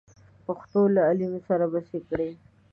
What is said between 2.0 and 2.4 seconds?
کړې.